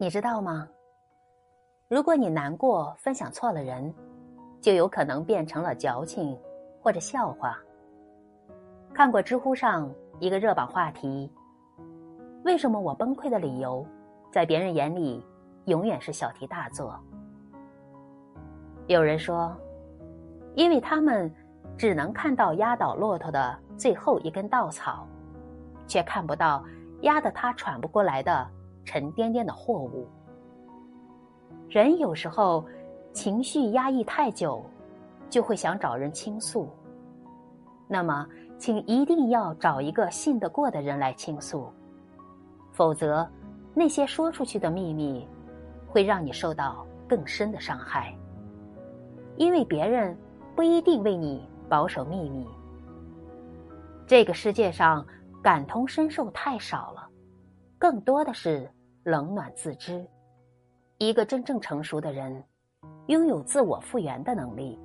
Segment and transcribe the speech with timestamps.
[0.00, 0.68] 你知道吗？
[1.88, 3.92] 如果你难过，分享错了人，
[4.60, 6.38] 就有可能变成了矫情
[6.80, 7.58] 或者笑话。
[8.94, 11.28] 看过知乎上一个热榜话题：
[12.44, 13.84] 为什么我崩溃的理由，
[14.30, 15.20] 在别人眼里
[15.64, 16.96] 永远是小题大做？
[18.86, 19.52] 有人说，
[20.54, 21.28] 因为他们
[21.76, 25.04] 只能看到压倒骆驼的最后一根稻草，
[25.88, 26.64] 却看不到
[27.00, 28.48] 压得他喘不过来的。
[28.88, 30.08] 沉甸甸的货物。
[31.68, 32.64] 人有时候
[33.12, 34.64] 情绪压抑太久，
[35.28, 36.70] 就会想找人倾诉。
[37.86, 38.26] 那么，
[38.56, 41.70] 请一定要找一个信得过的人来倾诉，
[42.72, 43.28] 否则
[43.74, 45.28] 那些说出去的秘密，
[45.86, 48.16] 会让你受到更深的伤害。
[49.36, 50.16] 因为别人
[50.56, 52.46] 不一定为你保守秘密。
[54.06, 55.06] 这个世界上
[55.42, 57.06] 感同身受太少了，
[57.78, 58.66] 更多的是。
[59.08, 60.06] 冷暖自知，
[60.98, 62.44] 一个真正成熟的人，
[63.06, 64.78] 拥有自我复原的能力，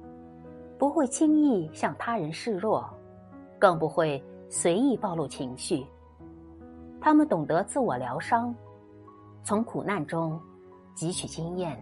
[0.80, 2.90] 不会轻易向他人示弱，
[3.60, 5.86] 更不会随意暴露情绪。
[7.02, 8.56] 他们懂得自我疗伤，
[9.44, 10.40] 从苦难中
[10.96, 11.78] 汲取经验。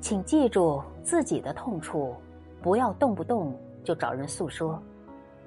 [0.00, 2.14] 请记住自己的痛处，
[2.62, 4.80] 不要动不动就找人诉说，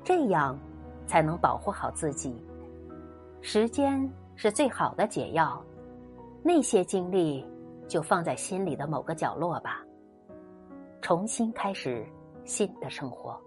[0.04, 0.60] 这样
[1.08, 2.36] 才能保护好自己。
[3.40, 4.12] 时间。
[4.42, 5.64] 是最好的解药，
[6.42, 7.46] 那些经历
[7.88, 9.86] 就放在心里的某个角落吧，
[11.00, 12.04] 重新开始
[12.44, 13.40] 新的生活。